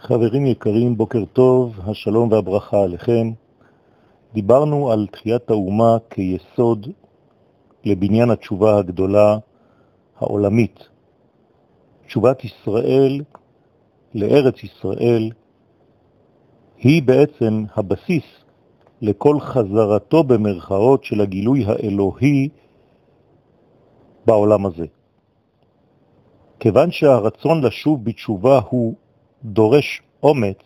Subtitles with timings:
[0.00, 3.30] חברים יקרים, בוקר טוב, השלום והברכה עליכם.
[4.34, 6.86] דיברנו על תחיית האומה כיסוד
[7.84, 9.38] לבניין התשובה הגדולה
[10.18, 10.88] העולמית.
[12.06, 13.20] תשובת ישראל
[14.14, 15.30] לארץ ישראל
[16.78, 18.24] היא בעצם הבסיס
[19.02, 22.48] לכל חזרתו במרכאות של הגילוי האלוהי
[24.26, 24.86] בעולם הזה.
[26.60, 28.94] כיוון שהרצון לשוב בתשובה הוא
[29.44, 30.58] דורש אומץ,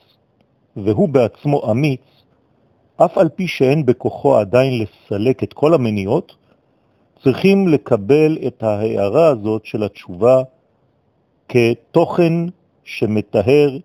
[0.77, 2.01] והוא בעצמו אמיץ,
[2.97, 6.37] אף על פי שאין בכוחו עדיין לסלק את כל המניעות,
[7.23, 10.43] צריכים לקבל את ההערה הזאת של התשובה
[11.49, 12.33] כתוכן
[12.85, 13.79] שמתאר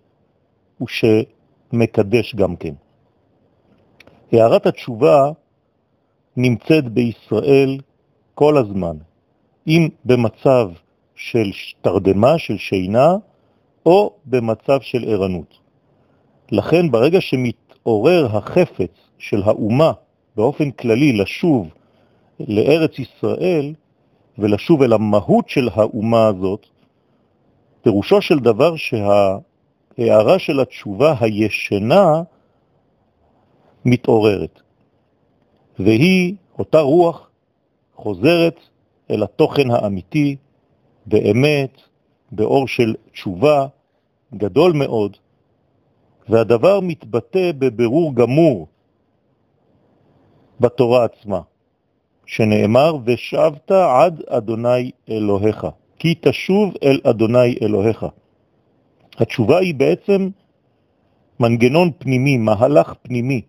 [0.80, 2.74] ושמקדש גם כן.
[4.32, 5.30] הערת התשובה
[6.36, 7.78] נמצאת בישראל
[8.34, 8.96] כל הזמן,
[9.66, 10.70] אם במצב
[11.14, 11.50] של
[11.80, 13.16] תרדמה, של שינה,
[13.88, 15.58] או במצב של ערנות.
[16.52, 19.92] לכן ברגע שמתעורר החפץ של האומה
[20.36, 21.68] באופן כללי לשוב
[22.40, 23.74] לארץ ישראל
[24.38, 26.66] ולשוב אל המהות של האומה הזאת,
[27.82, 32.22] פירושו של דבר שההערה של התשובה הישנה
[33.84, 34.60] מתעוררת,
[35.78, 37.30] והיא, אותה רוח,
[37.94, 38.60] חוזרת
[39.10, 40.36] אל התוכן האמיתי,
[41.06, 41.80] באמת,
[42.32, 43.66] באור של תשובה
[44.34, 45.16] גדול מאוד,
[46.28, 48.66] והדבר מתבטא בבירור גמור
[50.60, 51.40] בתורה עצמה,
[52.26, 55.66] שנאמר, ושבת עד אדוני אלוהיך,
[55.98, 58.06] כי תשוב אל אדוני אלוהיך.
[59.18, 60.28] התשובה היא בעצם
[61.40, 63.42] מנגנון פנימי, מהלך פנימי,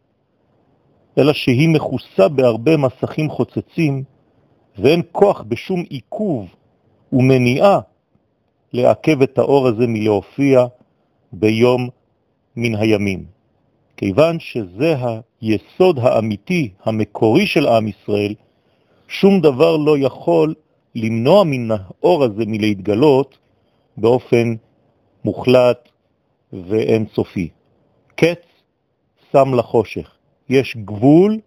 [1.17, 4.03] אלא שהיא מכוסה בהרבה מסכים חוצצים,
[4.77, 6.55] ואין כוח בשום עיכוב
[7.13, 7.79] ומניעה
[8.73, 10.65] לעכב את האור הזה מלהופיע
[11.31, 11.89] ביום
[12.55, 13.25] מן הימים.
[13.97, 14.95] כיוון שזה
[15.41, 18.33] היסוד האמיתי, המקורי של עם ישראל,
[19.07, 20.53] שום דבר לא יכול
[20.95, 23.37] למנוע מן האור הזה מלהתגלות
[23.97, 24.55] באופן
[25.25, 25.89] מוחלט
[26.53, 27.49] ואין סופי.
[28.15, 28.41] קץ
[29.31, 30.15] שם לחושך.
[30.49, 31.39] יש גבול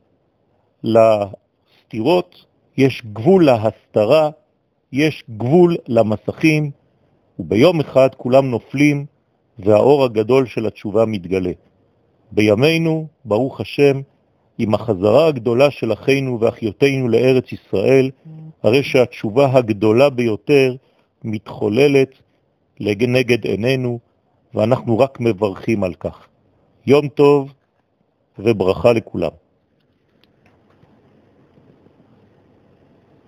[0.82, 2.44] לסתירות,
[2.76, 4.30] יש גבול להסתרה,
[4.92, 6.70] יש גבול למסכים,
[7.38, 9.06] וביום אחד כולם נופלים
[9.59, 11.53] והאור הגדול של התשובה מתגלה.
[12.32, 14.00] בימינו, ברוך השם,
[14.59, 18.10] עם החזרה הגדולה של אחינו ואחיותינו לארץ ישראל,
[18.62, 20.76] הרי שהתשובה הגדולה ביותר
[21.25, 22.09] מתחוללת
[22.81, 23.98] נגד עינינו,
[24.54, 26.26] ואנחנו רק מברכים על כך.
[26.87, 27.53] יום טוב
[28.38, 29.41] וברכה לכולם.